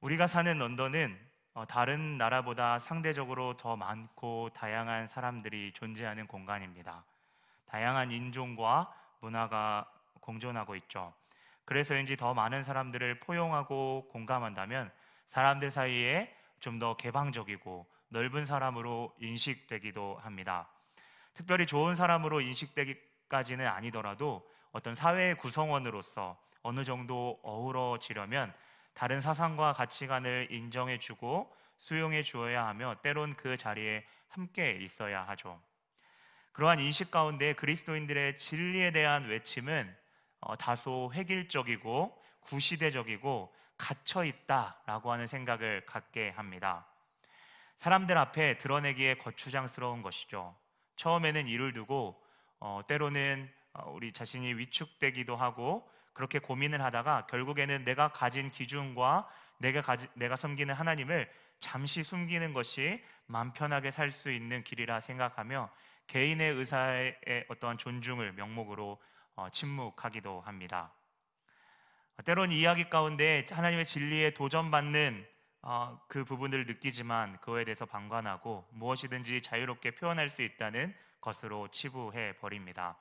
[0.00, 1.18] 우리가 사는 런던은
[1.52, 7.04] 어, 다른 나라보다 상대적으로 더 많고 다양한 사람들이 존재하는 공간입니다.
[7.66, 9.90] 다양한 인종과 문화가
[10.20, 11.12] 공존하고 있죠.
[11.64, 14.90] 그래서인지 더 많은 사람들을 포용하고 공감한다면
[15.28, 20.68] 사람들 사이에 좀 더 개방적이고 넓은 사람으로 인식되기도 합니다.
[21.32, 28.52] 특별히 좋은 사람으로 인식되기까지는 아니더라도 어떤 사회의 구성원으로서 어느 정도 어우러지려면
[28.94, 35.60] 다른 사상과 가치관을 인정해 주고 수용해 주어야 하며 때론 그 자리에 함께 있어야 하죠.
[36.52, 39.96] 그러한 인식 가운데 그리스도인들의 진리에 대한 외침은
[40.40, 46.86] 어, 다소 획일적이고 구시대적이고 갇혀 있다라고 하는 생각을 갖게 합니다.
[47.76, 50.54] 사람들 앞에 드러내기에 거추장스러운 것이죠.
[50.96, 52.22] 처음에는 이를 두고
[52.58, 59.28] 어, 때로는 어, 우리 자신이 위축되기도 하고 그렇게 고민을 하다가 결국에는 내가 가진 기준과
[59.58, 65.70] 내가 가지, 내가 섬기는 하나님을 잠시 숨기는 것이 마음 편하게 살 수 있는 길이라 생각하며
[66.06, 69.00] 개인의 의사의 어떠한 존중을 명목으로
[69.36, 70.92] 어, 침묵하기도 합니다.
[72.24, 75.26] 때론 이야기 가운데 하나님의 진리에 도전받는
[75.62, 82.96] 어, 그 부분을 느끼지만 그에 대해서 방관하고 무엇이든지 자유롭게 표현할 수 있다는 것으로 치부해 버립니다.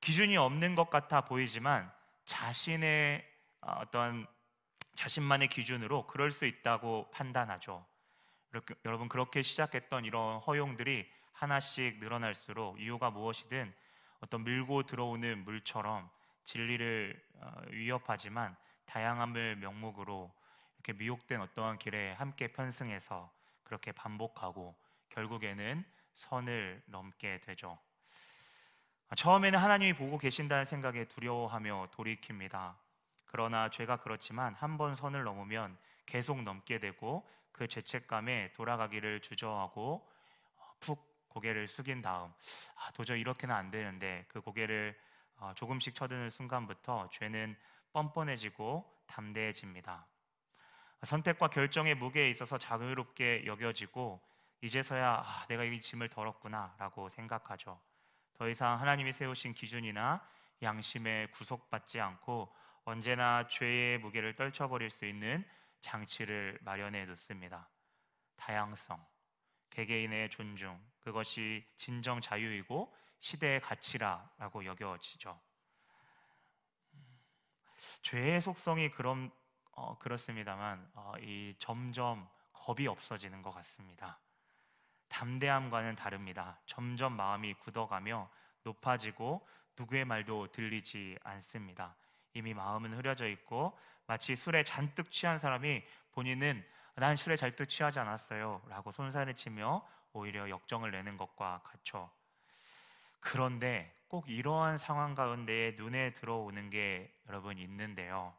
[0.00, 1.90] 기준이 없는 것 같아 보이지만
[2.30, 3.26] 자신의
[3.62, 4.24] 어, 어떤
[4.94, 7.84] 자신만의 기준으로 그럴 수 있다고 판단하죠.
[8.52, 13.74] 이렇게, 여러분 그렇게 시작했던 이런 허용들이 하나씩 늘어날수록 이유가 무엇이든
[14.20, 16.08] 어떤 밀고 들어오는 물처럼
[16.44, 20.32] 진리를 어, 위협하지만 다양함을 명목으로
[20.76, 23.30] 이렇게 미혹된 어떠한 길에 함께 편승해서
[23.64, 24.76] 그렇게 반복하고
[25.08, 27.76] 결국에는 선을 넘게 되죠.
[29.16, 32.74] 처음에는 하나님이 보고 계신다는 생각에 두려워하며 돌이킵니다.
[33.26, 40.08] 그러나 죄가 그렇지만 한 번 선을 넘으면 계속 넘게 되고 그 죄책감에 돌아가기를 주저하고
[40.80, 42.32] 푹 고개를 숙인 다음
[42.76, 44.98] 아, 도저히 이렇게는 안 되는데 그 고개를
[45.36, 47.56] 어, 조금씩 쳐드는 순간부터 죄는
[47.92, 50.06] 뻔뻔해지고 담대해집니다.
[51.02, 54.20] 선택과 결정의 무게에 있어서 자유롭게 여겨지고
[54.60, 57.80] 이제서야 아, 내가 이 짐을 덜었구나라고 생각하죠.
[58.40, 60.26] 더 이상 하나님이 세우신 기준이나
[60.62, 62.50] 양심에 구속받지 않고
[62.84, 65.46] 언제나 죄의 무게를 떨쳐버릴 수 있는
[65.82, 67.68] 장치를 마련해 놓습니다.
[68.36, 69.06] 다양성,
[69.68, 75.38] 개개인의 존중, 그것이 진정 자유이고 시대의 가치라라고 여겨지죠.
[78.00, 79.30] 죄의 속성이 그럼
[79.72, 84.18] 어, 그렇습니다만 어, 이 점점 겁이 없어지는 것 같습니다.
[85.10, 86.58] 담대함과는 다릅니다.
[86.64, 88.30] 점점 마음이 굳어가며
[88.62, 89.46] 높아지고
[89.78, 91.94] 누구의 말도 들리지 않습니다.
[92.32, 96.64] 이미 마음은 흐려져 있고 마치 술에 잔뜩 취한 사람이 본인은
[96.96, 102.10] 난 술에 잔뜩 취하지 않았어요 라고 손살을 치며 오히려 역정을 내는 것과 같죠.
[103.20, 108.34] 그런데 꼭 이러한 상황 가운데 눈에 들어오는 게 여러분 있는데요.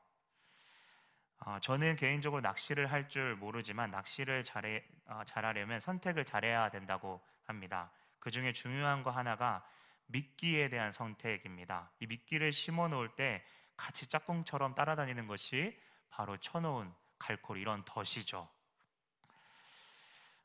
[1.44, 7.92] 어, 저는 개인적으로 낚시를 할 줄 모르지만 낚시를 잘해, 어, 잘하려면 선택을 잘해야 된다고 합니다.
[8.20, 9.66] 그 중에 중요한 거 하나가
[10.06, 11.92] 미끼에 대한 선택입니다.
[12.00, 13.44] 이 미끼를 심어 놓을 때
[13.76, 15.78] 같이 짝꿍처럼 따라다니는 것이
[16.10, 18.48] 바로 쳐놓은 갈콜 이런 덫이죠.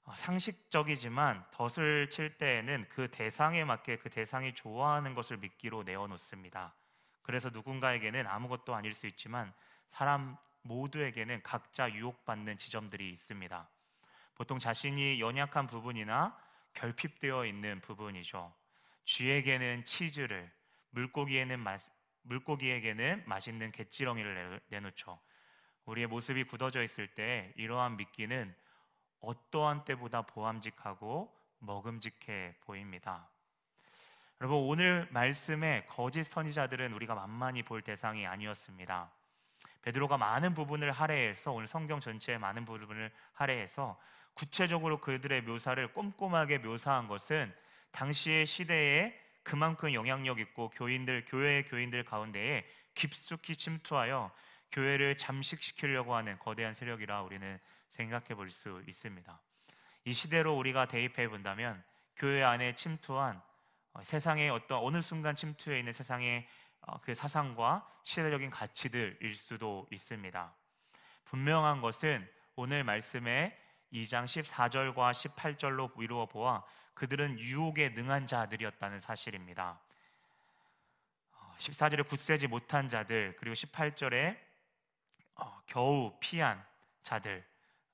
[0.05, 6.75] 어, 상식적이지만 덫을 칠 때에는 그 대상에 맞게 그 대상이 좋아하는 것을 미끼로 내어 놓습니다.
[7.23, 9.53] 그래서 누군가에게는 아무것도 아닐 수 있지만
[9.89, 13.69] 사람 모두에게는 각자 유혹받는 지점들이 있습니다.
[14.34, 16.37] 보통 자신이 연약한 부분이나
[16.75, 18.54] 결핍되어 있는 부분이죠.
[19.05, 20.50] 쥐에게는 치즈를,
[20.91, 21.78] 물고기에는 마,
[22.22, 25.19] 물고기에게는 맛있는 개찌렁이를 내놓죠.
[25.87, 28.55] 우리의 모습이 굳어져 있을 때 이러한 미끼는
[29.21, 33.31] 어떠한 때보다 보암직하고 먹음직해 보입니다.
[34.41, 39.10] 여러분 오늘 말씀의 거짓 선지자들은 우리가 만만히 볼 대상이 아니었습니다.
[39.87, 43.97] 베드로가 많은 부분을 할애해서 오늘 성경 전체의 많은 부분을 할애해서
[44.35, 47.55] 구체적으로 그들의 묘사를 꼼꼼하게 묘사한 것은
[47.93, 54.33] 당시의 시대에 그만큼 영향력 있고 교인들 교회의 교인들 가운데에 깊숙이 침투하여
[54.73, 57.59] 교회를 잠식시키려고 하는 거대한 세력이라 우리는
[57.91, 59.41] 생각해 볼 수 있습니다.
[60.05, 61.81] 이 시대로 우리가 대입해 본다면
[62.17, 63.41] 교회 안에 침투한
[63.93, 66.66] 어, 세상의 어떤 어느 순간 침투해 있는 세상의 어,
[67.03, 70.55] 그 사상과 시대적인 가치들일 수도 있습니다.
[71.25, 73.56] 분명한 것은 오늘 말씀의
[73.93, 76.62] 2장 14절과 18절로 이루어 보아
[76.94, 79.79] 그들은 유혹에 능한 자들이었다는 사실입니다.
[81.59, 84.39] 14절에 어, 굳세지 못한 자들 그리고 18절에
[85.35, 86.65] 어, 겨우 피한
[87.03, 87.44] 자들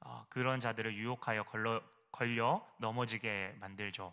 [0.00, 4.12] 어, 그런 자들을 유혹하여 걸러, 걸려 넘어지게 만들죠.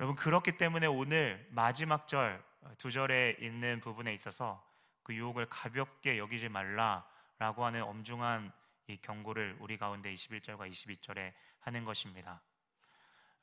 [0.00, 2.42] 여러분 그렇기 때문에 오늘 마지막 절
[2.78, 4.64] 두 절에 있는 부분에 있어서
[5.02, 8.52] 그 유혹을 가볍게 여기지 말라라고 하는 엄중한
[8.88, 12.42] 이 경고를 우리 가운데 21절과 22절에 하는 것입니다.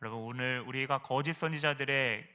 [0.02, 2.28] 여러분 오늘 우리가 거짓 선지자들의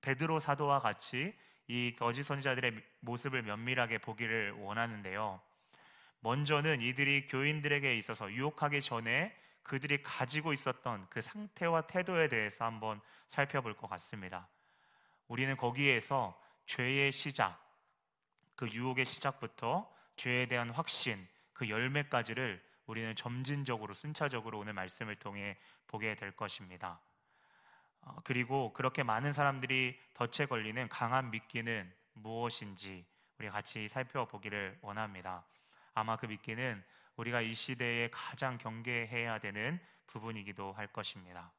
[0.00, 1.36] 베드로 사도와 같이
[1.66, 5.40] 이 거짓 선지자들의 모습을 면밀하게 보기를 원하는데요.
[6.20, 13.74] 먼저는 이들이 교인들에게 있어서 유혹하기 전에 그들이 가지고 있었던 그 상태와 태도에 대해서 한번 살펴볼
[13.76, 14.48] 것 같습니다.
[15.30, 16.36] 우리는 거기에서
[16.66, 17.56] 죄의 시작,
[18.56, 25.56] 그 유혹의 시작부터 죄에 대한 확신, 그 열매까지를 우리는 점진적으로 순차적으로 오늘 말씀을 통해
[25.86, 27.00] 보게 될 것입니다.
[28.00, 33.06] 어, 그리고 그렇게 많은 사람들이 덫에 걸리는 강한 미끼는 무엇인지
[33.38, 35.44] 우리 같이 살펴보기를 원합니다.
[35.94, 36.82] 아마 그 미끼는
[37.14, 39.78] 우리가 이 시대에 가장 경계해야 되는
[40.08, 41.52] 부분이기도 할 것입니다.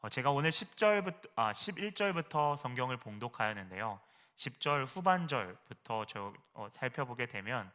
[0.00, 3.98] 어, 제가 오늘 10절부터 아 11절부터 성경을 봉독하였는데요.
[4.36, 7.68] 10절 후반절부터 저, 어, 살펴보게 되면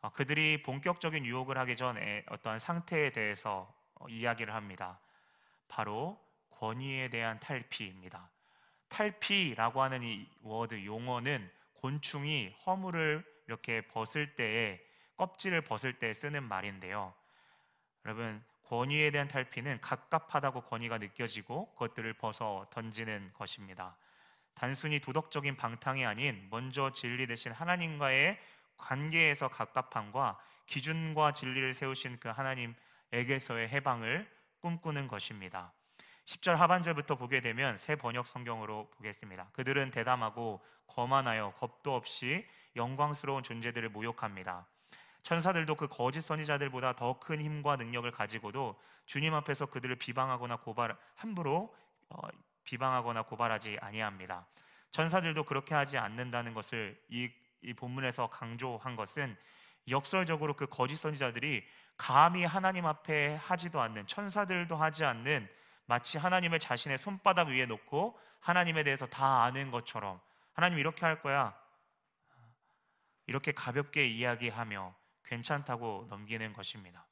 [0.00, 5.00] 어, 그들이 본격적인 유혹을 하기 전에 어떤 상태에 대해서 어, 이야기를 합니다.
[5.66, 8.30] 바로 권위에 대한 탈피입니다.
[8.88, 14.80] 탈피라고 하는 이 워드 용어는 곤충이 허물을 이렇게 벗을 때에
[15.16, 17.12] 껍질을 벗을 때 쓰는 말인데요.
[18.04, 18.40] 여러분
[18.70, 23.96] 권위에 대한 탈피는 갑갑하다고 권위가 느껴지고 그것들을 벗어 던지는 것입니다.
[24.54, 28.38] 단순히 도덕적인 방탕이 아닌 먼저 진리 대신 하나님과의
[28.76, 34.30] 관계에서 갑갑함과 기준과 진리를 세우신 그 하나님에게서의 해방을
[34.60, 35.72] 꿈꾸는 것입니다.
[36.26, 39.48] 10절 하반절부터 보게 되면 새 번역 성경으로 보겠습니다.
[39.52, 42.46] 그들은 대담하고 거만하여 겁도 없이
[42.76, 44.68] 영광스러운 존재들을 모욕합니다.
[45.22, 51.74] 천사들도 그 거짓 선지자들보다 더 큰 힘과 능력을 가지고도 주님 앞에서 그들을 비방하거나 고발 함부로
[52.08, 52.28] 어,
[52.64, 54.46] 비방하거나 고발하지 아니합니다.
[54.90, 57.30] 천사들도 그렇게 하지 않는다는 것을 이,
[57.62, 59.36] 이 본문에서 강조한 것은
[59.88, 61.64] 역설적으로 그 거짓 선지자들이
[61.96, 65.48] 감히 하나님 앞에 하지도 않는 천사들도 하지 않는
[65.86, 70.20] 마치 하나님을 자신의 손바닥 위에 놓고 하나님에 대해서 다 아는 것처럼
[70.52, 71.58] 하나님 이렇게 할 거야.
[73.26, 74.94] 이렇게 가볍게 이야기하며
[75.30, 77.06] 괜찮다고 넘기는 것입니다.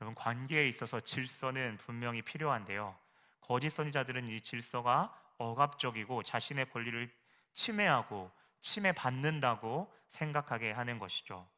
[0.00, 2.96] 여러분 관계에 있어서 질서는 분명히 필요한데요.
[3.40, 7.12] 거짓 선지자들은 이 질서가 억압적이고 자신의 권리를
[7.54, 8.30] 침해하고
[8.60, 11.48] 침해받는다고 생각하게 하는 것이죠.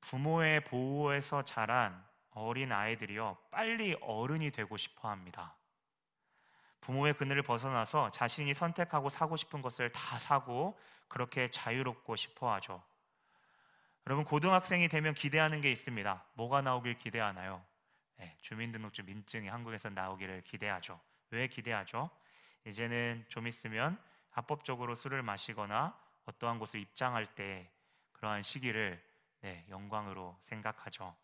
[0.00, 5.54] 부모의 보호에서 자란 어린 아이들이요 빨리 어른이 되고 싶어 합니다.
[6.80, 10.78] 부모의 그늘을 벗어나서 자신이 선택하고 사고 싶은 것을 다 사고
[11.08, 12.82] 그렇게 자유롭고 싶어 하죠.
[14.06, 16.24] 여러분 고등학생이 되면 기대하는 게 있습니다.
[16.34, 17.64] 뭐가 나오길 기대하나요?
[18.16, 21.00] 네, 주민등록증 민증이 한국에서 나오기를 기대하죠.
[21.30, 22.10] 왜 기대하죠?
[22.66, 23.98] 이제는 좀 있으면
[24.30, 27.70] 합법적으로 술을 마시거나 어떠한 곳을 입장할 때
[28.12, 29.02] 그러한 시기를
[29.42, 31.14] 네, 영광으로 생각하죠.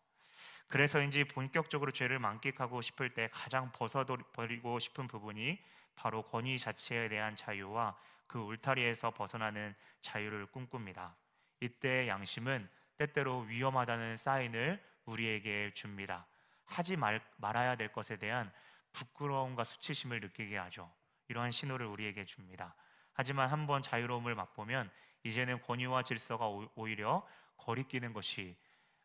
[0.67, 5.63] 그래서인지 본격적으로 죄를 만끽하고 싶을 때 가장 벗어버리고 싶은 부분이
[5.95, 7.97] 바로 권위 자체에 대한 자유와
[8.27, 11.15] 그 울타리에서 벗어나는 자유를 꿈꿉니다.
[11.59, 16.27] 이때 양심은 때때로 위험하다는 사인을 우리에게 줍니다.
[16.65, 18.51] 하지 말, 말아야 될 것에 대한
[18.91, 20.91] 부끄러움과 수치심을 느끼게 하죠.
[21.27, 22.75] 이러한 신호를 우리에게 줍니다.
[23.13, 24.91] 하지만 한번 자유로움을 맛보면
[25.23, 27.27] 이제는 권위와 질서가 오히려
[27.57, 28.55] 거리끼는 것이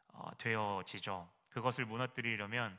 [0.08, 1.30] 어, 되어지죠.
[1.48, 2.78] 그것을 무너뜨리려면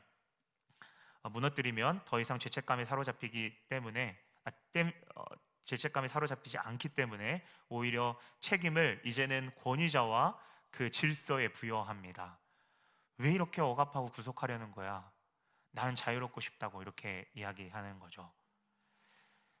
[1.22, 5.24] 어, 무너뜨리면 더 이상 죄책감에 사로잡히기 때문에 아, 땜, 어,
[5.64, 10.38] 죄책감에 사로잡히지 않기 때문에 오히려 책임을 이제는 권위자와
[10.70, 12.38] 그 질서에 부여합니다.
[13.18, 15.10] 왜 이렇게 억압하고 구속하려는 거야?
[15.70, 18.32] 나는 자유롭고 싶다고 이렇게 이야기하는 거죠.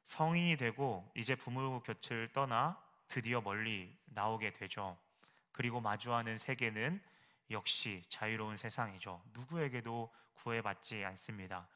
[0.04, 4.98] 성인이 되고 이제 부모 곁을 떠나 드디어 멀리 나오게 되죠.
[5.52, 7.02] 그리고 마주하는 세계는
[7.50, 9.22] 역시 자유로운 세상이죠.
[9.32, 11.68] 누구에게도 구애받지 않습니다.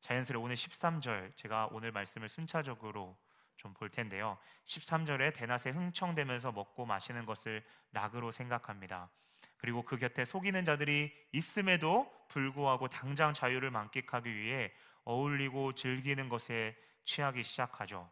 [0.00, 3.16] 자연스레 오늘 13절 제가 오늘 말씀을 순차적으로
[3.56, 4.38] 좀 볼 텐데요.
[4.64, 9.10] 13절에 대낮에 흥청대면서 먹고 마시는 것을 낙으로 생각합니다.
[9.56, 14.72] 그리고 그 곁에 속이는 자들이 있음에도 불구하고 당장 자유를 만끽하기 위해
[15.04, 18.10] 어울리고 즐기는 것에 취하기 시작하죠.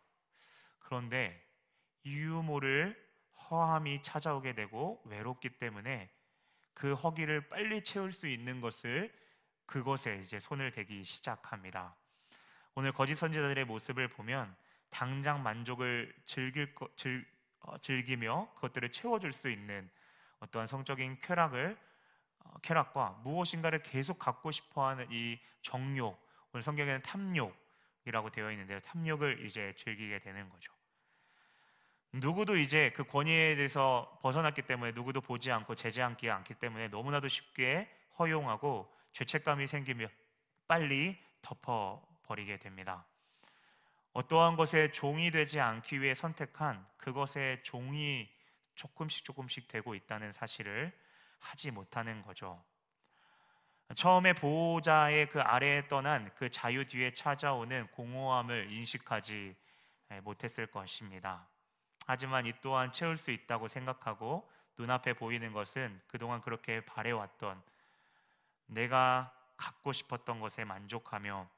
[0.79, 1.41] 그런데
[2.05, 2.97] 이유 모를
[3.49, 6.11] 허함이 찾아오게 되고 외롭기 때문에
[6.75, 9.13] 그 허기를 빨리 채울 수 있는 것을
[9.67, 11.95] 그것에 이제 손을 대기 시작합니다.
[12.75, 14.57] 오늘 거짓 선지자들의 모습을 보면
[14.91, 17.27] 당장 만족을 즐길 거, 즐,
[17.61, 19.89] 어, 즐기며 그것들을 채워줄 수 있는
[20.41, 21.79] 어떠한 성적인 쾌락을
[22.41, 26.19] 어, 쾌락과 무엇인가를 계속 갖고 싶어하는 이 정욕
[26.53, 28.81] 오늘 성경에는 탐욕이라고 되어 있는데요.
[28.81, 30.73] 탐욕을 이제 즐기게 되는 거죠.
[32.13, 37.89] 누구도 이제 그 권위에 대해서 벗어났기 때문에 누구도 보지 않고 제재하지 않기 때문에 너무나도 쉽게
[38.19, 40.09] 허용하고 죄책감이 생기며
[40.67, 43.07] 빨리 덮어버리게 됩니다.
[44.13, 48.29] 어떠한 것에 종이 되지 않기 위해 선택한 그것의 종이
[48.75, 50.93] 조금씩 조금씩 되고 있다는 사실을
[51.39, 52.63] 하지 못하는 거죠.
[53.95, 59.57] 처음에 보호자의 그 아래에 떠난 그 자유 뒤에 찾아오는 공허함을 인식하지
[60.23, 61.47] 못했을 것입니다.
[62.07, 64.49] 하지만 이 또한 채울 수 있다고 생각하고
[64.79, 67.63] 눈앞에 보이는 것은 그동안 그렇게 바래왔던
[68.67, 71.49] 내가 갖고 싶었던 것에 만족하며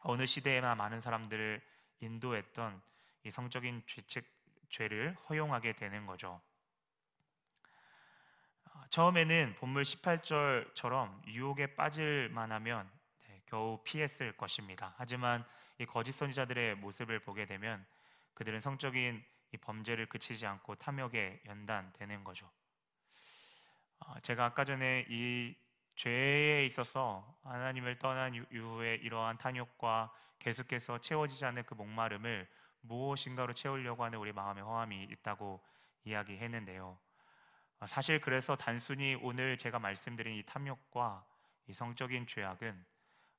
[0.00, 1.62] 어느 시대에나 많은 사람들을
[2.00, 2.80] 인도했던
[3.24, 4.24] 이 성적인 죄책,
[4.68, 6.40] 죄를 허용하게 되는 거죠.
[8.90, 12.90] 처음에는 본물 18절처럼 유혹에 빠질 만하면
[13.26, 14.94] 네, 겨우 피했을 것입니다.
[14.98, 15.44] 하지만
[15.78, 17.84] 이 거짓 선지자들의 모습을 보게 되면
[18.34, 22.50] 그들은 성적인 이 범죄를 그치지 않고 탐욕에 연단되는 거죠.
[24.00, 25.54] 어, 제가 아까 전에 이
[25.96, 30.12] 죄에 있어서 하나님을 떠난 이후에 이러한 탐욕과
[30.44, 32.46] 계속해서 채워지지 않는 그 목마름을
[32.82, 35.58] 무엇인가로 채우려고 하는 우리 마음의 허함이 있다고
[36.04, 36.98] 이야기했는데요.
[37.80, 41.24] 어, 사실 그래서 단순히 오늘 제가 말씀드린 이 탐욕과
[41.66, 42.84] 이 성적인 죄악은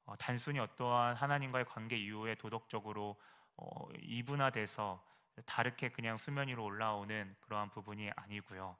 [0.05, 3.15] 어, 단순히 어떠한 하나님과의 관계 이후에 도덕적으로
[3.57, 5.03] 어, 이분화돼서
[5.45, 8.75] 다르게 그냥 수면 위로 올라오는 그러한 부분이 아니고요.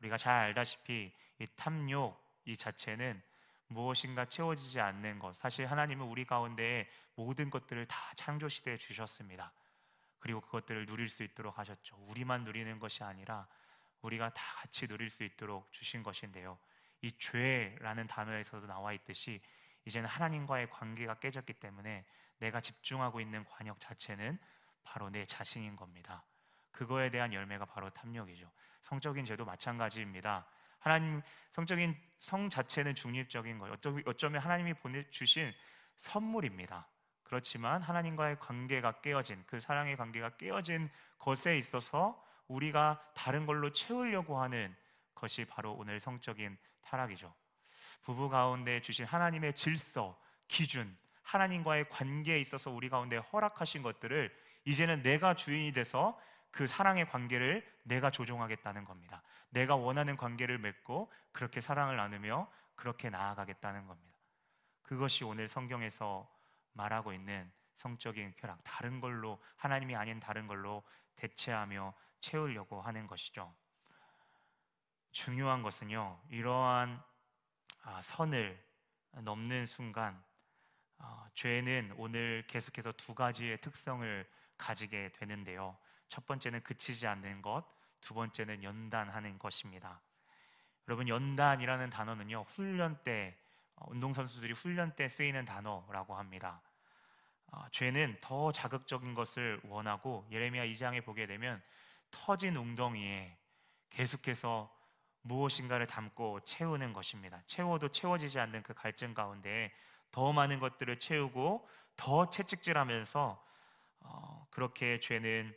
[0.00, 3.22] 우리가 잘 알다시피 이 탐욕 이 자체는
[3.70, 5.36] 무엇인가 채워지지 않는 것.
[5.36, 9.52] 사실 하나님은 우리 가운데 모든 것들을 다 창조 시대에 주셨습니다.
[10.18, 11.96] 그리고 그것들을 누릴 수 있도록 하셨죠.
[12.08, 13.46] 우리만 누리는 것이 아니라
[14.02, 16.58] 우리가 다 같이 누릴 수 있도록 주신 것인데요.
[17.02, 19.40] 이 죄라는 단어에서도 나와 있듯이
[19.84, 22.04] 이제는 하나님과의 관계가 깨졌기 때문에
[22.38, 24.38] 내가 집중하고 있는 관역 자체는
[24.82, 26.24] 바로 내 자신인 겁니다.
[26.72, 28.50] 그거에 대한 열매가 바로 탐욕이죠.
[28.80, 30.46] 성적인 죄도 마찬가지입니다.
[30.80, 31.22] 하나님
[31.52, 33.76] 성적인 성 자체는 중립적인 거예요.
[34.06, 35.52] 어쩌면 하나님이 보내주신
[35.96, 36.88] 선물입니다.
[37.22, 44.74] 그렇지만 하나님과의 관계가 깨어진 그 사랑의 관계가 깨어진 것에 있어서 우리가 다른 걸로 채우려고 하는
[45.14, 47.32] 것이 바로 오늘 성적인 타락이죠.
[48.02, 50.18] 부부 가운데 주신 하나님의 질서,
[50.48, 54.34] 기준, 하나님과의 관계에 있어서 우리 가운데 허락하신 것들을
[54.64, 56.18] 이제는 내가 주인이 돼서
[56.50, 59.22] 그 사랑의 관계를 내가 조종하겠다는 겁니다.
[59.50, 64.18] 내가 원하는 관계를 맺고 그렇게 사랑을 나누며 그렇게 나아가겠다는 겁니다.
[64.82, 66.28] 그것이 오늘 성경에서
[66.72, 70.82] 말하고 있는 성적인 쾌락, 다른 걸로 하나님이 아닌 다른 걸로
[71.16, 73.54] 대체하며 채우려고 하는 것이죠.
[75.12, 77.02] 중요한 것은요, 이러한
[77.82, 78.62] 아, 선을
[79.12, 80.22] 넘는 순간,
[80.98, 84.28] 아, 죄는 오늘 계속해서 두 가지의 특성을
[84.58, 85.76] 가지게 되는데요.
[86.10, 87.64] 첫 번째는 그치지 않는 것,
[88.00, 90.00] 두 번째는 연단하는 것입니다.
[90.88, 93.38] 여러분, 연단이라는 단어는요, 훈련 때,
[93.76, 96.60] 어, 운동 선수들이 훈련 때 쓰이는 단어라고 합니다.
[97.46, 101.62] 어, 죄는 더 자극적인 것을 원하고 예레미야 2장에 보게 되면
[102.10, 103.36] 터진 웅덩이에
[103.90, 104.74] 계속해서
[105.22, 107.40] 무엇인가를 담고 채우는 것입니다.
[107.46, 109.72] 채워도 채워지지 않는 그 갈증 가운데
[110.10, 113.46] 더 많은 것들을 채우고 더 채찍질하면서
[114.00, 115.54] 어, 그렇게 죄는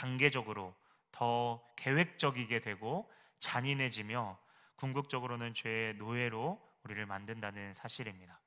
[0.00, 0.74] 단계적으로
[1.12, 4.38] 더 계획적이게 되고 잔인해지며
[4.76, 8.40] 궁극적으로는 죄의 노예로 우리를 만든다는 사실입니다.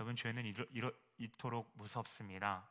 [0.00, 2.68] 여러분 죄는 이러, 이러, 이토록 무섭습니다.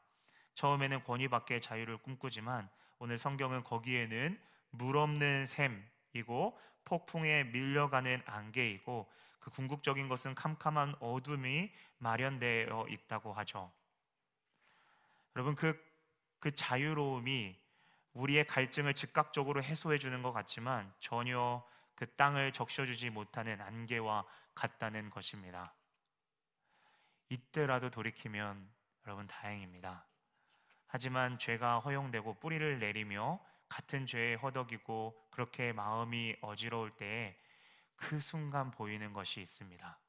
[0.55, 4.37] 처음에는 권위밖에 자유를 꿈꾸지만 오늘 성경은 거기에는
[4.71, 9.09] 물 없는 샘이고 폭풍에 밀려가는 안개이고
[9.39, 13.71] 그 궁극적인 것은 캄캄한 어둠이 마련되어 있다고 하죠.
[15.37, 15.81] 여러분 그,
[16.39, 17.68] 그 자유로움이
[18.19, 25.73] 우리의 갈증을 즉각적으로 해소해 주는 것 같지만 전혀 그 땅을 적셔주지 못하는 안개와 같다는 것입니다.
[27.29, 28.69] 이때라도 돌이키면
[29.05, 30.05] 여러분 다행입니다.
[30.87, 37.37] 하지만 죄가 허용되고 뿌리를 내리며 같은 죄에 허덕이고 그렇게 마음이 어지러울 때에
[37.95, 39.99] 그 순간 보이는 것이 있습니다.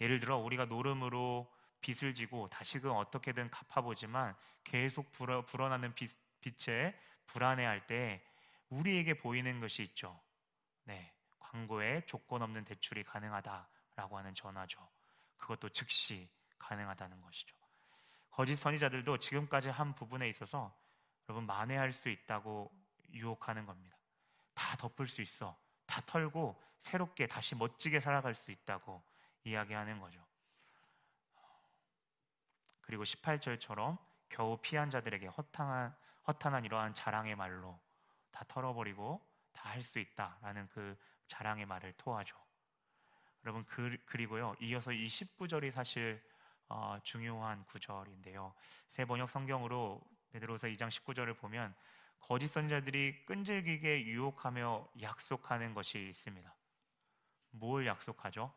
[0.00, 4.34] 예를 들어 우리가 노름으로 빚을 지고 다시금 어떻게든 갚아보지만
[4.64, 6.10] 계속 불어, 불어나는 빚,
[6.40, 8.22] 빛에 불안해할 때
[8.68, 10.20] 우리에게 보이는 것이 있죠.
[10.84, 14.88] 네, 광고에 조건 없는 대출이 가능하다라고 하는 전화죠.
[15.36, 16.28] 그것도 즉시
[16.58, 17.56] 가능하다는 것이죠.
[18.30, 20.74] 거짓 선지자들도 지금까지 한 부분에 있어서
[21.28, 22.72] 여러분 만회할 수 있다고
[23.12, 23.96] 유혹하는 겁니다.
[24.54, 25.56] 다 덮을 수 있어.
[25.86, 29.02] 다 털고 새롭게 다시 멋지게 살아갈 수 있다고
[29.44, 30.24] 이야기하는 거죠.
[32.80, 35.94] 그리고 18절처럼 겨우 피한 자들에게 허탕한
[36.28, 37.80] 허탄한 이러한 자랑의 말로
[38.30, 42.36] 다 털어버리고 다 할 수 있다라는 그 자랑의 말을 토하죠.
[43.44, 46.22] 여러분 그, 그리고요 이어서 이 19절이 사실
[46.68, 48.54] 어, 중요한 구절인데요.
[48.88, 51.74] 새 번역 성경으로 베드로서 2장 19절을 보면
[52.20, 56.54] 거짓 선자들이 끈질기게 유혹하며 약속하는 것이 있습니다.
[57.50, 58.52] 뭘 약속하죠?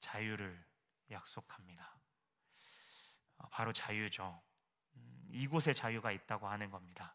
[0.00, 0.64] 자유를
[1.10, 1.98] 약속합니다.
[3.38, 4.40] 어, 바로 자유죠.
[5.34, 7.14] 음, 이곳에 자유가 있다고 하는 겁니다.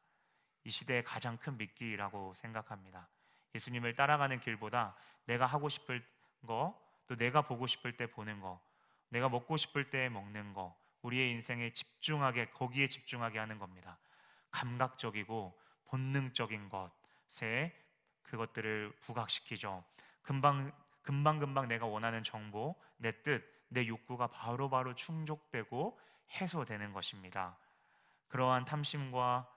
[0.64, 3.08] 이 시대의 가장 큰 미끼라고 생각합니다.
[3.56, 4.96] 예수님을 따라가는 길보다
[5.26, 6.06] 내가 하고 싶을
[6.46, 8.62] 거, 또 내가 보고 싶을 때 보는 거,
[9.10, 13.98] 내가 먹고 싶을 때 먹는 거, 우리의 인생에 집중하게 거기에 집중하게 하는 겁니다.
[14.52, 17.76] 감각적이고 본능적인 것에
[18.24, 19.84] 그것들을 부각시키죠.
[20.22, 20.72] 금방
[21.02, 26.00] 금방 금방 내가 원하는 정보, 내 뜻, 내 욕구가 바로바로 바로 충족되고
[26.40, 27.58] 해소되는 것입니다.
[28.30, 29.48] 그러한 탐심과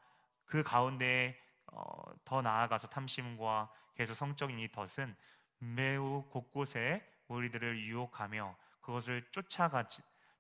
[0.45, 5.15] 그 가운데 어, 더 나아가서 탐심과 계속 성적인 이 덫은
[5.59, 9.87] 매우 곳곳에 우리들을 유혹하며 그것을 쫓아가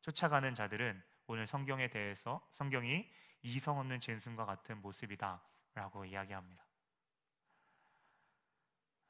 [0.02, 3.08] 쫓아가는 자들은 오늘 성경에 대해서 성경이
[3.42, 6.64] 이성 없는 짐승과 같은 모습이다라고 이야기합니다.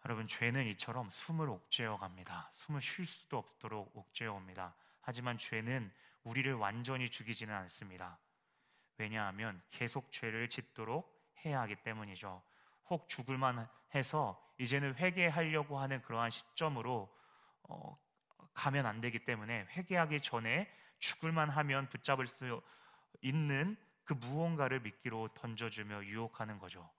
[0.05, 2.51] 여러분 죄는 이처럼 숨을 옥죄어 갑니다.
[2.55, 4.75] 숨을 쉴 수도 없도록 옥죄어 옵니다.
[5.01, 5.93] 하지만 죄는
[6.25, 8.19] 우리를 완전히 죽이지는 않습니다.
[8.99, 11.13] 왜냐하면 계속 죄를 짓도록
[11.45, 12.43] 해야 하기 때문이죠.
[12.91, 17.13] 혹 죽을만 해서 이제는 회개하려고 하는 그러한 시점으로
[17.65, 17.99] 어,
[18.55, 22.63] 가면 안 되기 때문에 회개하기 전에 죽을만 하면 붙잡을 수
[23.21, 26.91] 있는 그 무언가를 미끼로 던져주며 유혹하는 거죠.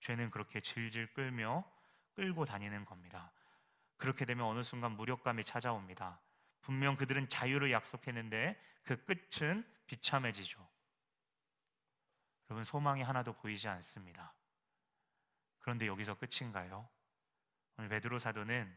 [0.00, 1.64] 죄는 그렇게 질질 끌며
[2.14, 3.32] 끌고 다니는 겁니다.
[3.96, 6.20] 그렇게 되면 어느 순간 무력감이 찾아옵니다.
[6.60, 10.66] 분명 그들은 자유를 약속했는데 그 끝은 비참해지죠.
[12.50, 14.34] 여러분 소망이 하나도 보이지 않습니다.
[15.60, 16.86] 그런데 여기서 끝인가요?
[17.76, 18.76] 오늘 베드로 사도는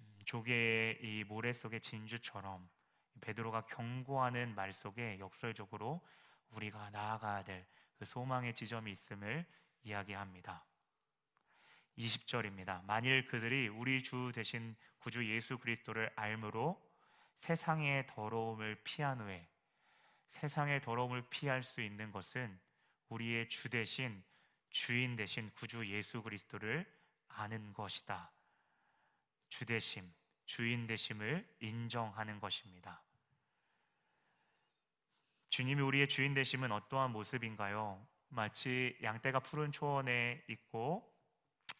[0.00, 2.68] 음, 조개의 이 모래 속의 진주처럼
[3.20, 6.00] 베드로가 경고하는 말 속에 역설적으로
[6.50, 7.66] 우리가 나아가야 될
[7.98, 9.44] 그 소망의 지점이 있음을
[9.82, 10.64] 이야기합니다.
[11.98, 12.84] 20절입니다.
[12.84, 16.80] 만일 그들이 우리 주 대신 구주 예수 그리스도를 알므로
[17.34, 19.48] 세상의 더러움을 피한 후에
[20.30, 22.58] 세상의 더러움을 피할 수 있는 것은
[23.08, 24.22] 우리의 주 대신
[24.70, 26.86] 주인 대신 구주 예수 그리스도를
[27.28, 28.30] 아는 것이다.
[29.48, 30.12] 주 대심,
[30.44, 33.02] 주인 대심을 인정하는 것입니다.
[35.48, 38.06] 주님이 우리의 주인 되심은 어떠한 모습인가요?
[38.28, 41.10] 마치 양떼가 푸른 초원에 있고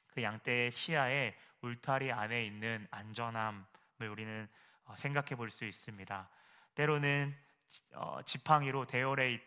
[0.08, 4.48] 그 양떼의 시야에 울타리 안에 있는 안전함을 우리는
[4.84, 6.30] 어, 생각해 볼 수 있습니다.
[6.74, 7.36] 때로는
[7.94, 9.40] 어, 지팡이로 대열에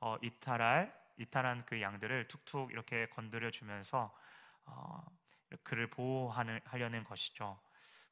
[0.00, 4.14] 어, 이탈할 이탈한 그 양들을 툭툭 이렇게 건드려 주면서
[5.62, 7.58] 그를 보호하려는 것이죠.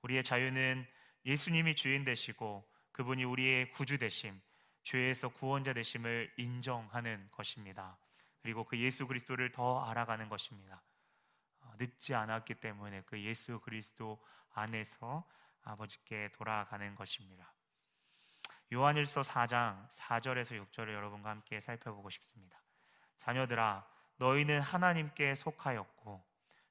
[0.03, 0.87] 우리의 자유는
[1.27, 4.41] 예수님이 주인 되시고 그분이 우리의 구주 되심,
[4.83, 7.99] 죄에서 구원자 되심을 인정하는 것입니다.
[8.43, 10.83] 그리고 그 예수 그리스도를 더 알아가는 것입니다.
[11.61, 14.23] 어, 늦지 않았기 때문에 그 예수 그리스도
[14.53, 15.27] 안에서
[15.63, 17.54] 아버지께 돌아가는 것입니다.
[18.75, 22.61] 요한일서 4장 4절에서 6절을 여러분과 함께 살펴보고 싶습니다.
[23.17, 26.25] 자녀들아 너희는 하나님께 속하였고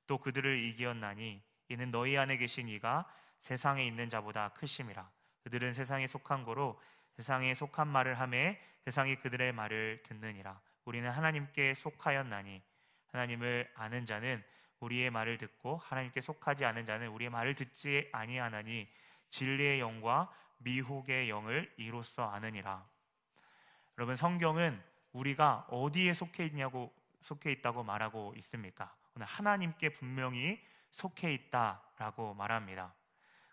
[0.06, 5.10] 또 그들을 이기었나니 이는 너희 안에 계신 이가 세상에 있는 자보다 크심이라
[5.44, 6.78] 그들은 세상에 속한 거로
[7.16, 10.60] 세상에 속한 말을 하매 세상이 그들의 말을 듣느니라.
[10.84, 12.62] 우리는 하나님께 속하였나니
[13.08, 14.44] 하나님을 아는 자는
[14.82, 18.90] 우리의 말을 듣고 하나님께 속하지 않은 자는 우리의 말을 듣지 아니하나니
[19.30, 20.30] 진리의 영과
[20.64, 22.88] 미혹의 영을 이로써 아느니라.
[23.98, 28.96] 여러분 성경은 우리가 어디에 속해 있냐고 속해 있다고 말하고 있습니까?
[29.16, 30.60] 오늘 하나님께 분명히
[30.92, 32.94] 속해 있다라고 말합니다.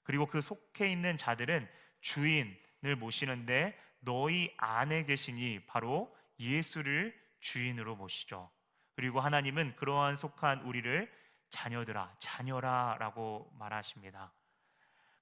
[0.03, 1.69] 그리고 그 속해 있는 자들은
[2.01, 8.51] 주인 을 모시는데 너희 안에 계시니 바로 예수를 주인으로 모시죠.
[8.97, 11.13] 그리고 하나님은 그러한 속한 우리를
[11.51, 14.33] 자녀들아, 자녀라라고 말하십니다.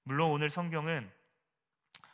[0.04, 1.10] 물론 오늘 성경은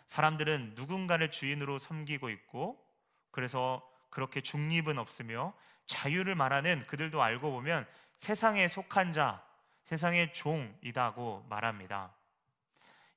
[0.07, 2.83] 사람들은 누군가를 주인으로 섬기고 있고
[3.31, 5.55] 그래서 그렇게 중립은 없으며
[5.87, 7.87] 자유를 말하는 그들도 알고 보면
[8.17, 9.45] 세상에 속한 자,
[9.85, 12.15] 세상의 종이다고 말합니다.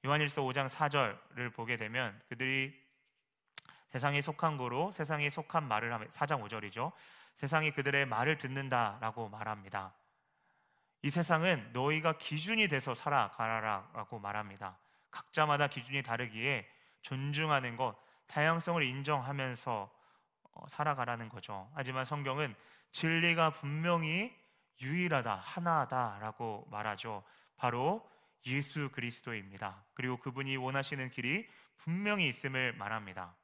[0.05, 2.73] 요한일서 5장 4절을 보게 되면 그들이
[3.89, 6.91] 세상에 속한 거로 세상에 속한 말을 하며 4장 5절이죠.
[7.35, 9.93] 세상이 그들의 말을 듣는다라고 말합니다.
[11.03, 14.77] 이 세상은 너희가 기준이 돼서 살아가라라고 말합니다.
[15.11, 16.67] 각자마다 기준이 다르기에
[17.01, 17.95] 존중하는 것,
[18.27, 19.91] 다양성을 인정하면서
[20.53, 21.69] 어, 살아가라는 거죠.
[21.73, 22.55] 하지만 성경은
[22.91, 24.35] 진리가 분명히
[24.81, 27.23] 유일하다, 하나다라고 말하죠.
[27.55, 28.07] 바로
[28.45, 29.83] 예수 그리스도입니다.
[29.93, 33.35] 그리고 그분이 원하시는 길이 분명히 있음을 말합니다.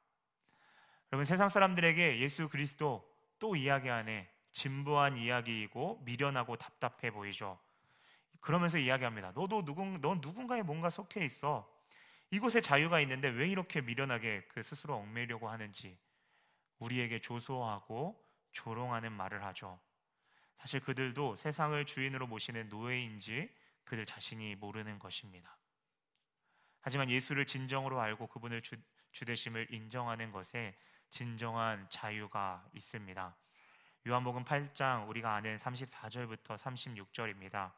[1.12, 7.58] 여러분 세상 사람들에게 예수 그리스도 또 이야기하네 진부한 이야기이고 미련하고 답답해 보이죠.
[8.40, 9.32] 그러면서 이야기합니다.
[9.34, 11.68] 너도 누군 넌 누군가에 뭔가 속해 있어.
[12.30, 15.98] 이곳에 자유가 있는데 왜 이렇게 미련하게 그 스스로 얽매려고 하는지
[16.78, 18.20] 우리에게 조소하고
[18.52, 19.80] 조롱하는 말을 하죠.
[20.56, 25.56] 사실 그들도 세상을 주인으로 모시는 노예인지 그들 자신이 모르는 것입니다.
[26.80, 28.76] 하지만 예수를 진정으로 알고 그분을 주,
[29.12, 30.76] 주되심을 인정하는 것에
[31.10, 33.36] 진정한 자유가 있습니다.
[34.06, 37.72] 요한복음 8장 우리가 아는 34절부터 36절입니다.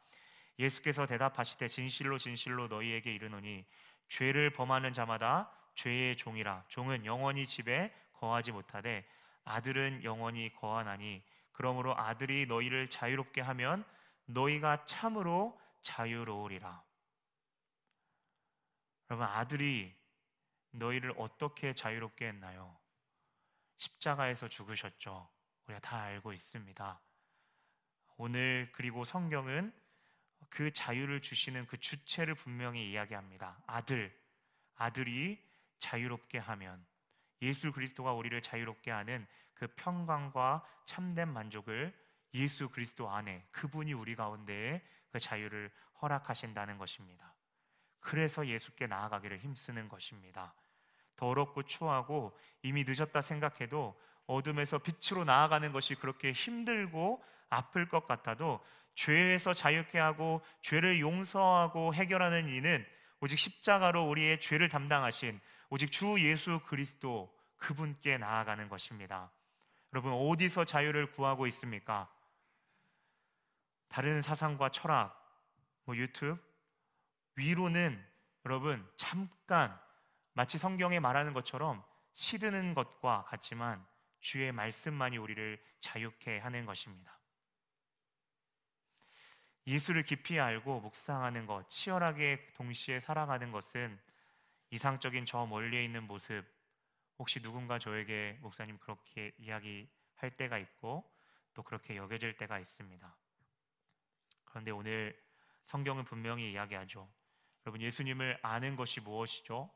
[0.58, 3.64] 예수께서 대답하시되 진실로 진실로 너희에게 이르노니
[4.08, 9.06] 죄를 범하는 자마다 죄의 종이라 종은 영원히 집에 거하지 못하되
[9.44, 13.84] 아들은 영원히 거하나니 그러므로 아들이 너희를 자유롭게 하면
[14.26, 16.84] 너희가 참으로 자유로우리라.
[19.08, 19.94] 여러분 아들이
[20.72, 22.76] 너희를 어떻게 자유롭게 했나요?
[23.78, 25.28] 십자가에서 죽으셨죠.
[25.66, 27.00] 우리가 다 알고 있습니다.
[28.16, 29.72] 오늘 그리고 성경은
[30.50, 33.58] 그 자유를 주시는 그 주체를 분명히 이야기합니다.
[33.66, 34.14] 아들,
[34.76, 35.42] 아들이
[35.78, 36.84] 자유롭게 하면
[37.42, 41.92] 예수 그리스도가 우리를 자유롭게 하는 그 평강과 참된 만족을
[42.34, 45.70] 예수 그리스도 안에 그분이 우리 가운데에 그 자유를
[46.02, 47.34] 허락하신다는 것입니다.
[48.00, 50.54] 그래서 예수께 나아가기를 힘쓰는 것입니다.
[51.16, 58.64] 더럽고 추하고 이미 늦었다 생각해도 어둠에서 빛으로 나아가는 것이 그렇게 힘들고 아플 것 같아도
[58.96, 62.84] 죄에서 자유케 하고 죄를 용서하고 해결하는 이는
[63.20, 69.30] 오직 십자가로 우리의 죄를 담당하신 오직 주 예수 그리스도 그분께 나아가는 것입니다.
[69.92, 72.10] 여러분 어디서 자유를 구하고 있습니까?
[73.88, 75.14] 다른 사상과 철학,
[75.84, 76.42] 뭐 유튜브
[77.36, 78.02] 위로는
[78.44, 79.78] 여러분 잠깐
[80.32, 81.82] 마치 성경에 말하는 것처럼
[82.14, 83.86] 시드는 것과 같지만
[84.20, 87.15] 주의 말씀만이 우리를 자유케 하는 것입니다.
[89.66, 93.98] 예수를 깊이 알고 묵상하는 것, 치열하게 동시에 살아가는 것은
[94.70, 96.44] 이상적인 저 멀리에 있는 모습,
[97.18, 101.10] 혹시 누군가 저에게 목사님 그렇게 이야기할 때가 있고
[101.54, 103.16] 또 그렇게 여겨질 때가 있습니다.
[104.44, 105.18] 그런데 오늘
[105.64, 107.08] 성경은 분명히 이야기하죠.
[107.64, 109.68] 여러분 예수님을 아는 것이 무엇이죠?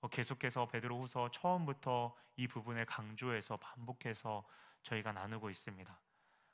[0.00, 4.46] 어, 계속해서 베드로후서 처음부터 이 부분을 강조해서 반복해서
[4.82, 6.00] 저희가 나누고 있습니다.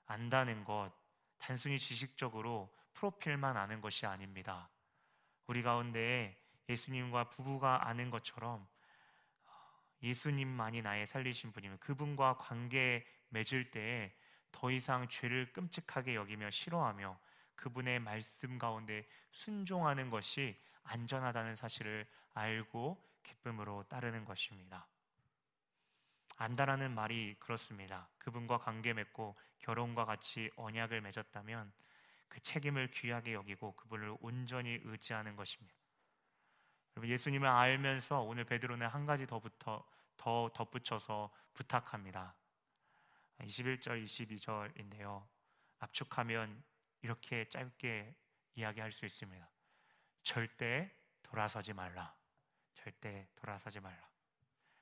[0.06, 0.90] 안다는 것
[1.38, 4.68] 단순히 지식적으로 프로필만 아는 것이 아닙니다.
[5.46, 6.36] 우리 가운데
[6.68, 8.66] 예수님과 부부가 아는 것처럼
[10.02, 14.12] 예수님만이 나의 살리신 분이면 그분과 관계 맺을 때에
[14.52, 17.18] 더 이상 죄를 끔찍하게 여기며 싫어하며
[17.56, 24.86] 그분의 말씀 가운데 순종하는 것이 안전하다는 사실을 알고 기쁨으로 따르는 것입니다.
[26.36, 28.08] 안다라는 말이 그렇습니다.
[28.18, 31.70] 그분과 관계 맺고 결혼과 같이 언약을 맺었다면
[32.30, 35.74] 그 책임을 귀하게 여기고 그분을 온전히 의지하는 것입니다.
[36.96, 42.34] 여러분 예수님을 알면서 오늘 베드로는 한 가지 더부터 더 덧붙여서 부탁합니다.
[43.40, 45.26] 21절 22절인데요.
[45.80, 46.62] 압축하면
[47.02, 48.14] 이렇게 짧게
[48.54, 49.50] 이야기할 수 있습니다.
[50.22, 52.14] 절대 돌아서지 말라.
[52.74, 54.08] 절대 돌아서지 말라.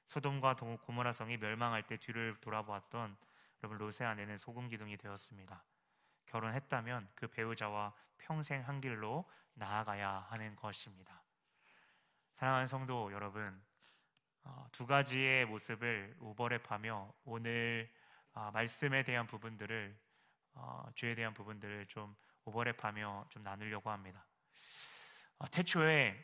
[0.07, 3.17] 소돔과 고모라 성이 멸망할 때 뒤를 돌아보았던
[3.63, 5.65] 여러분 로세 아내는 소금 기둥이 되었습니다.
[6.31, 11.23] 결혼했다면 그 배우자와 평생 한 길로 나아가야 하는 것입니다.
[12.35, 13.61] 사랑하는 성도 여러분,
[14.45, 17.91] 어, 두 가지의 모습을 오버랩하며 오늘
[18.33, 19.99] 어, 말씀에 대한 부분들을
[20.55, 22.15] 어, 죄에 대한 부분들을 좀
[22.45, 24.25] 오버랩하며 좀 나누려고 합니다.
[25.51, 26.17] 태초에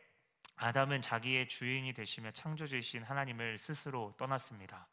[0.56, 4.88] 아담은 자기의 주인이 되시며 창조주이신 하나님을 스스로 떠났습니다.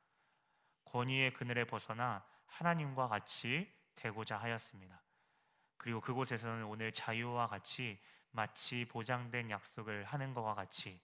[0.86, 5.02] 권위의 그늘에 벗어나 하나님과 같이 되고자 하였습니다.
[5.78, 8.00] 그리고 그곳에서는 오늘 자유와 같이
[8.32, 11.00] 마치 보장된 약속을 하는 것과 같이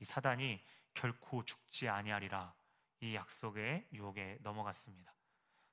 [0.00, 0.62] 이 사단이
[0.94, 2.54] 결코 죽지 아니하리라
[3.00, 5.14] 이 약속의 유혹에 넘어갔습니다.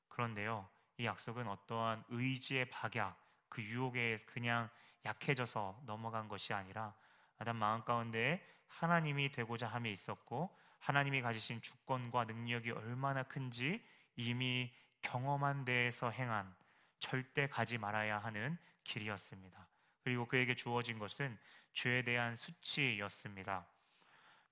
[0.07, 4.69] 그런데요, 이 약속은 어떠한 의지의 박약, 그 유혹에 그냥
[5.03, 6.95] 약해져서 넘어간 것이 아니라
[7.37, 13.83] 아담 마음 가운데 하나님이 되고자 함에 있었고 하나님이 가지신 주권과 능력이 얼마나 큰지
[14.15, 14.71] 이미
[15.05, 16.53] 경험한 데에서 행한
[16.99, 19.67] 절대 가지 말아야 하는 길이었습니다.
[20.03, 21.37] 그리고 그에게 주어진 것은
[21.73, 23.67] 죄에 대한 수치였습니다.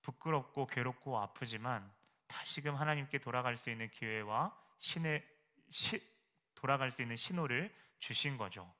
[0.01, 1.91] 부끄럽고 괴롭고 아프지만
[2.27, 5.25] 다시금 하나님께 돌아갈 수 있는 기회와 신의
[5.69, 6.01] 시,
[6.55, 8.71] 돌아갈 수 있는 신호를 주신 거죠.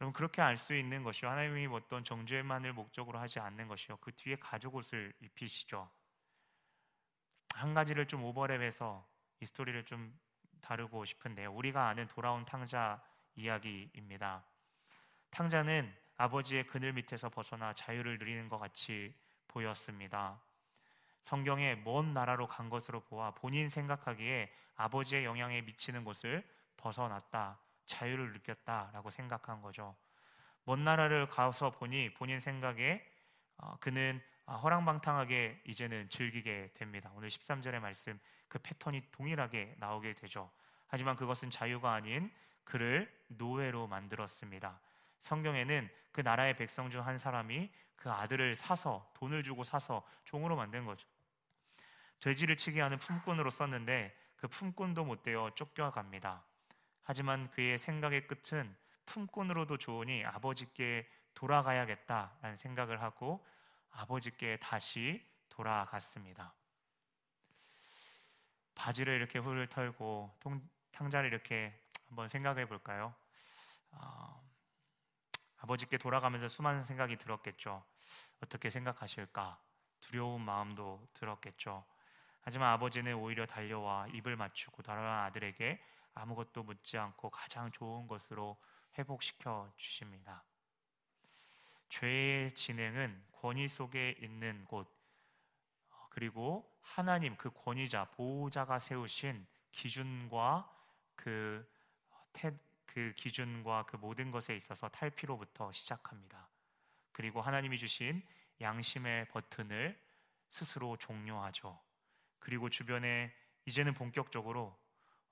[0.00, 4.36] 여러분 그렇게 알 수 있는 것이요 하나님이 어떤 정죄만을 목적으로 하지 않는 것이요 그 뒤에
[4.36, 5.90] 가죽 옷을 입히시죠.
[7.54, 9.04] 한 가지를 좀 오버랩해서
[9.40, 10.16] 이 스토리를 좀
[10.60, 11.52] 다루고 싶은데요.
[11.52, 13.02] 우리가 아는 돌아온 탕자
[13.36, 14.44] 이야기입니다.
[15.30, 19.14] 탕자는 아버지의 그늘 밑에서 벗어나 자유를 누리는 것 같이
[19.46, 20.40] 보였습니다.
[21.24, 26.42] 성경에 먼 나라로 간 것으로 보아 본인 생각하기에 아버지의 영향에 미치는 곳을
[26.76, 27.58] 벗어났다.
[27.86, 29.96] 자유를 느꼈다라고 생각한 거죠.
[30.64, 33.04] 먼 나라를 가서 보니 본인 생각에
[33.56, 37.10] 어, 그는 아, 허랑방탕하게 이제는 즐기게 됩니다.
[37.14, 40.50] 오늘 13절의 말씀 그 패턴이 동일하게 나오게 되죠.
[40.86, 42.30] 하지만 그것은 자유가 아닌
[42.64, 44.80] 그를 노예로 만들었습니다.
[45.18, 50.84] 성경에는 그 나라의 백성 중 한 사람이 그 아들을 사서 돈을 주고 사서 종으로 만든
[50.84, 51.06] 거죠.
[52.20, 56.42] 돼지를 치게 하는 품꾼으로 썼는데 그 품꾼도 못 되어 쫓겨갑니다.
[57.02, 58.74] 하지만 그의 생각의 끝은
[59.06, 63.44] 품꾼으로도 좋으니 아버지께 돌아가야겠다라는 생각을 하고
[63.90, 66.54] 아버지께 다시 돌아갔습니다.
[68.74, 71.74] 바지를 이렇게 훌 털고 통, 탕자를 이렇게
[72.06, 73.14] 한번 생각해 볼까요?
[73.90, 74.48] 어,
[75.58, 77.84] 아버지께 돌아가면서 수많은 생각이 들었겠죠.
[78.40, 79.60] 어떻게 생각하실까?
[80.00, 81.84] 두려운 마음도 들었겠죠.
[82.40, 85.82] 하지만 아버지는 오히려 달려와 입을 맞추고 돌아간 아들에게
[86.14, 88.56] 아무것도 묻지 않고 가장 좋은 것으로
[88.96, 90.44] 회복시켜 주십니다.
[91.88, 94.88] 죄의 진행은 권위 속에 있는 곳
[95.90, 100.74] 어, 그리고 하나님 그 권위자 보호자가 세우신 기준과
[101.14, 101.68] 그,
[102.32, 102.52] 태,
[102.86, 106.48] 그 기준과 그 모든 것에 있어서 탈피로부터 시작합니다.
[107.12, 108.22] 그리고 하나님이 주신
[108.60, 109.98] 양심의 버튼을
[110.50, 111.78] 스스로 종료하죠.
[112.38, 113.32] 그리고 주변에
[113.66, 114.76] 이제는 본격적으로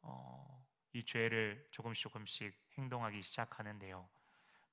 [0.02, 4.08] 어, 이 죄를 조금씩 조금씩 행동하기 시작하는데요.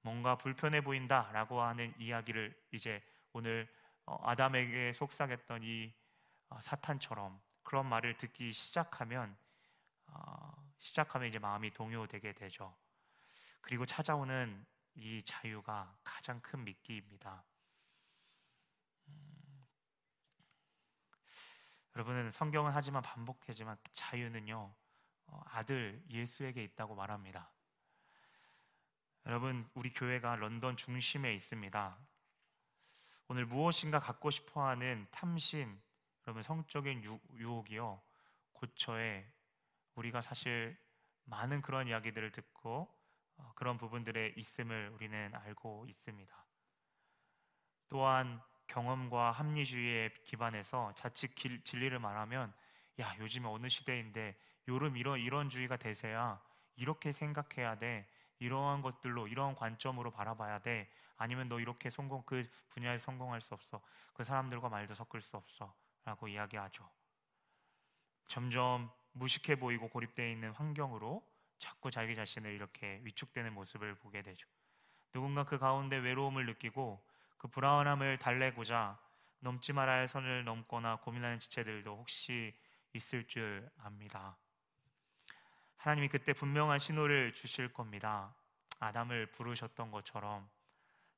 [0.03, 3.67] 뭔가 불편해 보인다라고 하는 이야기를 이제 오늘
[4.05, 5.93] 어, 아담에게 속삭였던 이
[6.49, 9.35] 어, 사탄처럼 그런 말을 듣기 시작하면
[10.07, 12.75] 어, 시작하면 이제 마음이 동요되게 되죠.
[13.61, 17.43] 그리고 찾아오는 이 자유가 가장 큰 미끼입니다.
[19.07, 19.67] 음,
[21.95, 24.75] 여러분은 성경은 하지만 반복하지만 자유는요
[25.45, 27.49] 아들 예수에게 있다고 말합니다.
[29.25, 31.97] 여러분, 우리 교회가 런던 중심에 있습니다.
[33.29, 35.79] 오늘 무엇인가 갖고 싶어 하는 탐심,
[36.27, 38.01] 여러분, 성적인 유, 유혹이요.
[38.51, 39.25] 고처에
[39.95, 40.77] 우리가 사실
[41.23, 42.93] 많은 그런 이야기들을 듣고
[43.37, 46.45] 어, 그런 부분들에 있음을 우리는 알고 있습니다.
[47.87, 52.53] 또한 경험과 합리주의에 기반해서 자칫 길, 진리를 말하면
[52.99, 56.41] 야 요즘에 어느 시대인데 요즘 이런 이런 주의가 대세야
[56.75, 58.07] 이렇게 생각해야 돼
[58.43, 60.89] 이러한 것들로 이러한 관점으로 바라봐야 돼.
[61.15, 63.81] 아니면 너 이렇게 성공 그 분야에 성공할 수 없어.
[64.13, 66.89] 그 사람들과 말도 섞을 수 없어라고 이야기하죠.
[68.27, 71.25] 점점 무식해 보이고 고립되어 있는 환경으로
[71.59, 74.47] 자꾸 자기 자신을 이렇게 위축되는 모습을 보게 되죠.
[75.13, 77.05] 누군가 그 가운데 외로움을 느끼고
[77.37, 78.99] 그 불안함을 달래고자
[79.39, 82.53] 넘지 말아야 할 선을 넘거나 고민하는 지체들도 혹시
[82.93, 84.37] 있을 줄 압니다.
[85.83, 88.33] 하나님이 그때 분명한 신호를 주실 겁니다.
[88.79, 90.49] 아담을 부르셨던 것처럼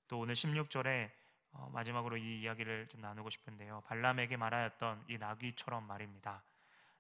[0.08, 1.12] 또 오늘 16절에
[1.51, 3.84] 어, 마지막으로 이 이야기를 좀 나누고 싶은데요.
[3.86, 6.41] 발람에게 말하였던 이 나귀처럼 말입니다.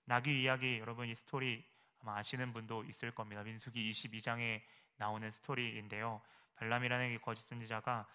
[0.03, 1.65] 나귀 이야기 여러분 이 스토리
[2.03, 3.41] 아마 아시는 분도 있을 겁니다.
[3.41, 4.61] 민수기 22장에
[4.97, 6.21] 나오는 스토리인데요.
[6.57, 8.05] 발람이라는 이 거짓 선지자가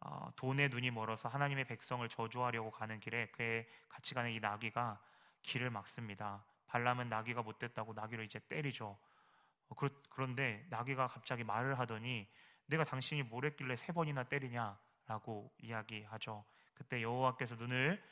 [0.00, 5.00] 어, 돈에 눈이 멀어서 하나님의 백성을 저주하려고 가는 길에 그의 같이 가는 이 나귀가
[5.40, 6.44] 길을 막습니다.
[6.72, 8.98] 발람은 나귀가 못됐다고 나귀를 이제 때리죠.
[9.68, 9.74] 어,
[10.08, 12.26] 그런데 나귀가 갑자기 말을 하더니
[12.66, 16.44] 내가 당신이 뭘 했길래 세 번이나 때리냐라고 이야기하죠.
[16.74, 18.02] 그때 여호와께서 눈을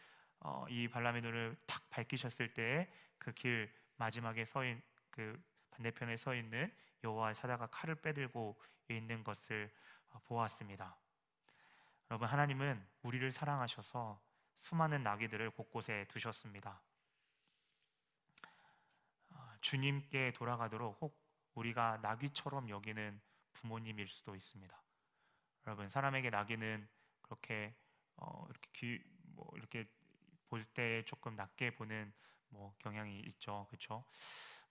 [0.40, 5.38] 어, 이 발람의 눈을 탁 밝히셨을 때 그 길 마지막에 서인 그
[5.70, 6.72] 반대편에 서 있는
[7.04, 9.70] 여호와의 사자가 칼을 빼들고 있는 것을
[10.10, 10.96] 어, 보았습니다.
[12.10, 14.20] 여러분 하나님은 우리를 사랑하셔서
[14.56, 16.80] 수많은 나귀들을 곳곳에 두셨습니다.
[19.60, 21.20] 주님께 돌아가도록 혹
[21.54, 23.20] 우리가 나귀처럼 여기는
[23.52, 24.82] 부모님일 수도 있습니다.
[25.66, 26.88] 여러분 사람에게 나귀는
[27.22, 27.74] 그렇게
[28.16, 29.02] 어, 이렇게 귀,
[29.34, 29.86] 뭐 이렇게
[30.48, 32.12] 볼 때 조금 낮게 보는
[32.48, 34.04] 뭐 경향이 있죠, 그렇죠?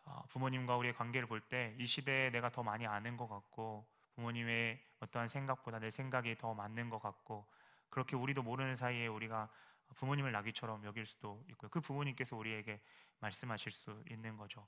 [0.05, 4.81] 어, 부모님과 우리의 관계를 볼 때 이 시대에 내가 더 많이 아는 것 같고 부모님의
[4.99, 7.47] 어떠한 생각보다 내 생각이 더 맞는 것 같고
[7.89, 9.49] 그렇게 우리도 모르는 사이에 우리가
[9.95, 11.69] 부모님을 나기처럼 여길 수도 있고요.
[11.69, 12.81] 그 부모님께서 우리에게
[13.19, 14.67] 말씀하실 수 있는 거죠.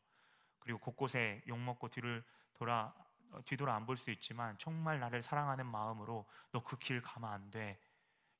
[0.60, 2.94] 그리고 곳곳에 욕 먹고 뒤를 돌아
[3.32, 7.50] 어, 뒤돌아 안 볼 수 있지만 정말 나를 사랑하는 마음으로 너 그 길 가면 안
[7.52, 7.80] 돼.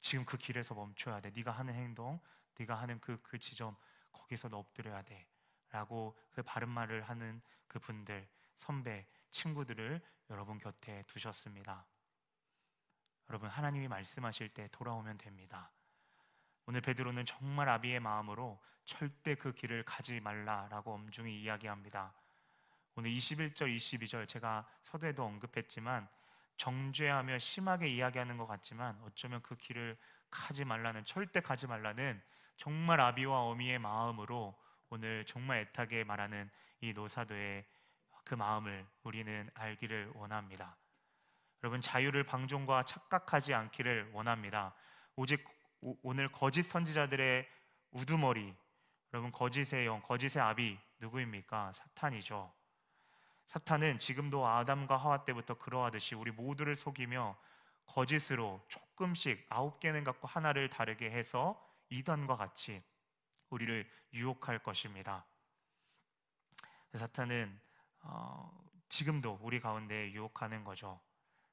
[0.02, 1.32] 지금 그 길에서 멈춰야 돼.
[1.32, 2.20] 네가 하는 행동,
[2.60, 3.76] 네가 하는 그그 지점
[4.12, 5.28] 거기서 너 엎드려야 돼.
[5.70, 11.86] 라고 그 바른 말을 하는 그 분들, 선배, 친구들을 여러분 곁에 두셨습니다.
[13.30, 15.72] 여러분 하나님이 말씀하실 때 돌아오면 됩니다.
[16.72, 22.14] 오늘 베드로는 정말 아비의 마음으로 절대 그 길을 가지 말라라고 엄중히 이야기합니다.
[22.96, 26.08] 오늘 21절, 22절 제가 서두에도 언급했지만
[26.56, 29.98] 정죄하며 심하게 이야기하는 것 같지만 어쩌면 그 길을
[30.30, 32.22] 가지 말라는 절대 가지 말라는
[32.56, 34.58] 정말 아비와 어미의 마음으로
[34.90, 37.66] 오늘 정말 애타게 말하는 이 노사도의
[38.24, 40.78] 그 마음을 우리는 알기를 원합니다.
[41.64, 44.74] 여러분 자유를 방종과 착각하지 않기를 원합니다.
[45.18, 45.44] 오직
[45.82, 47.48] 오늘 거짓 선지자들의
[47.92, 48.56] 우두머리
[49.14, 51.74] 여러분 거짓의 영, 거짓의 아비 누구입니까?
[51.74, 52.54] 사탄이죠.
[53.48, 57.38] 사탄은 지금도 아담과 하와 때부터 그러하듯이 우리 모두를 속이며
[57.86, 62.82] 거짓으로 조금씩 아홉 개는 갖고 하나를 다르게 해서 이단과 같이
[63.50, 65.26] 우리를 유혹할 것입니다.
[66.94, 67.60] 사탄은
[68.04, 68.50] 어,
[68.88, 71.02] 지금도 우리 가운데 유혹하는 거죠.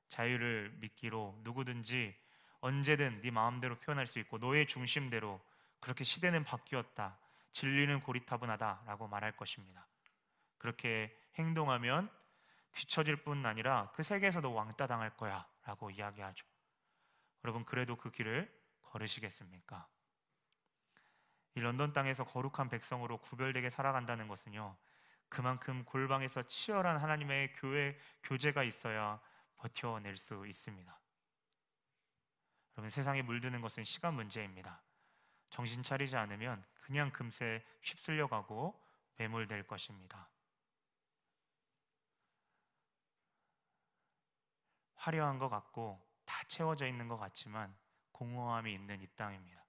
[0.08, 2.14] 자유를 믿기로 누구든지
[2.60, 5.40] 언제든 네 마음대로 표현할 수 있고 너의 중심대로
[5.80, 7.18] 그렇게 시대는 바뀌었다.
[7.52, 9.86] 진리는 고리타분하다라고 말할 것입니다.
[10.58, 12.10] 그렇게 행동하면
[12.72, 16.46] 뒤처질 뿐 아니라 그 세계에서도 왕따 당할 거야라고 이야기하죠.
[17.44, 19.86] 여러분 그래도 그 길을 걸으시겠습니까?
[21.54, 24.76] 이 런던 땅에서 거룩한 백성으로 구별되게 살아간다는 것은요.
[25.28, 29.20] 그만큼 골방에서 치열한 하나님의 교회 교제가 있어야
[29.56, 30.97] 버텨낼 수 있습니다.
[32.78, 34.80] 여러분 세상에 물드는 것은 시간 문제입니다.
[35.50, 38.80] 정신 차리지 않으면 그냥 금세 휩쓸려 가고
[39.16, 40.30] 매몰될 것입니다.
[44.94, 47.76] 화려한 것 같고 다 채워져 있는 것 같지만
[48.12, 49.64] 공허함이 있는 이 땅입니다.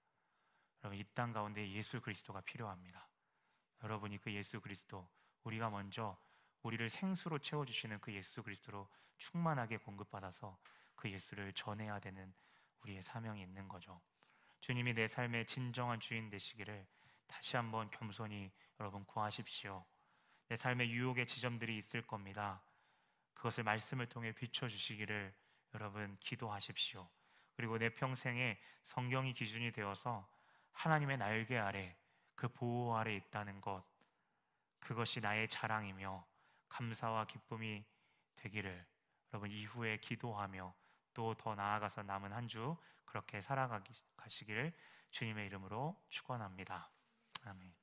[0.84, 3.08] 여러분 이 땅 가운데 예수 그리스도가 필요합니다.
[3.82, 5.08] 여러분이 그 예수 그리스도
[5.42, 6.16] 우리가 먼저
[6.62, 10.56] 우리를 생수로 채워 주시는 그 예수 그리스도로 충만하게 공급받아서
[10.94, 12.32] 그 예수를 전해야 되는
[12.82, 14.00] 우리의 사명이 있는 거죠.
[14.60, 16.86] 주님이 내 삶의 진정한 주인 되시기를
[17.26, 19.84] 다시 한번 겸손히 여러분 구하십시오.
[20.48, 22.62] 내 삶의 유혹의 지점들이 있을 겁니다.
[23.34, 25.34] 그것을 말씀을 통해 비춰 주시기를
[25.74, 27.08] 여러분 기도하십시오.
[27.56, 30.28] 그리고 내 평생에 성경이 기준이 되어서
[30.72, 31.96] 하나님의 날개 아래
[32.34, 33.84] 그 보호 아래 있다는 것
[34.80, 36.26] 그것이 나의 자랑이며
[36.68, 37.84] 감사와 기쁨이
[38.36, 38.86] 되기를
[39.32, 40.74] 여러분 이후에 기도하며
[41.20, 44.72] 또 더 나아가서 남은 한 주 그렇게 살아가시기를
[45.10, 46.90] 주님의 이름으로 축원합니다.
[47.44, 47.79] 아멘.